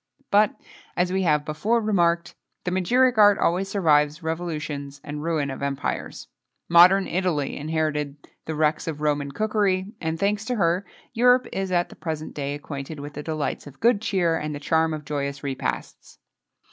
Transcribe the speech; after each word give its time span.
But, 0.31 0.59
as 0.97 1.13
we 1.13 1.21
have 1.21 1.45
before 1.45 1.79
remarked, 1.79 2.33
the 2.63 2.71
magiric 2.71 3.19
art 3.19 3.37
always 3.37 3.69
survives 3.69 4.23
revolutions 4.23 4.99
and 5.03 5.21
ruin 5.21 5.51
of 5.51 5.61
empires. 5.61 6.27
Modern 6.67 7.05
Italy 7.05 7.55
inherited 7.55 8.15
the 8.45 8.55
wrecks 8.55 8.87
of 8.87 9.01
Roman 9.01 9.31
cookery, 9.31 9.93
and, 10.01 10.17
thanks 10.19 10.43
to 10.45 10.55
her, 10.55 10.87
Europe 11.13 11.45
is 11.53 11.71
at 11.71 11.89
the 11.89 11.95
present 11.95 12.33
day 12.33 12.55
acquainted 12.55 12.99
with 12.99 13.13
the 13.13 13.21
delights 13.21 13.67
of 13.67 13.79
good 13.79 14.01
cheer, 14.01 14.35
and 14.37 14.55
the 14.55 14.59
charm 14.59 14.95
of 14.95 15.05
joyous 15.05 15.43
repasts. 15.43 16.17